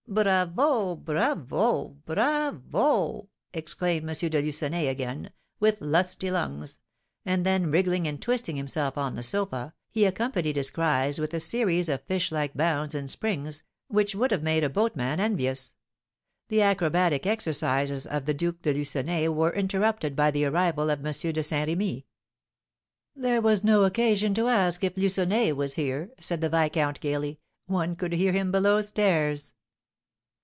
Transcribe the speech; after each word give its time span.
"Bravo! 0.07 0.97
bravo! 0.97 1.95
bravo!" 2.03 3.29
exclaimed 3.53 4.09
M. 4.09 4.29
de 4.29 4.41
Lucenay 4.41 4.87
again, 4.89 5.31
with 5.61 5.79
lusty 5.79 6.29
lungs; 6.29 6.79
and 7.23 7.45
then, 7.45 7.71
wriggling 7.71 8.09
and 8.09 8.21
twisting 8.21 8.57
himself 8.57 8.97
on 8.97 9.13
the 9.13 9.23
sofa, 9.23 9.73
he 9.89 10.03
accompanied 10.03 10.57
his 10.57 10.69
cries 10.69 11.17
with 11.17 11.33
a 11.33 11.39
series 11.39 11.87
of 11.87 12.03
fishlike 12.07 12.53
bounds 12.57 12.93
and 12.93 13.09
springs, 13.09 13.63
which 13.87 14.13
would 14.13 14.31
have 14.31 14.43
made 14.43 14.65
a 14.65 14.69
boatman 14.69 15.21
envious. 15.21 15.75
The 16.49 16.61
acrobatic 16.61 17.25
exercises 17.25 18.05
of 18.05 18.25
the 18.25 18.33
Duke 18.33 18.61
de 18.63 18.73
Lucenay 18.73 19.29
were 19.29 19.53
interrupted 19.53 20.13
by 20.17 20.29
the 20.29 20.43
arrival 20.43 20.89
of 20.89 21.05
M. 21.05 21.13
de 21.13 21.41
Saint 21.43 21.69
Remy. 21.69 22.05
"There 23.15 23.39
was 23.41 23.63
no 23.63 23.85
occasion 23.85 24.33
to 24.33 24.49
ask 24.49 24.83
if 24.83 24.97
Lucenay 24.97 25.53
was 25.53 25.75
here," 25.75 26.11
said 26.19 26.41
the 26.41 26.49
viscount, 26.49 26.99
gaily; 26.99 27.39
"one 27.67 27.95
could 27.95 28.11
hear 28.11 28.33
him 28.33 28.51
below 28.51 28.81
stairs." 28.81 29.53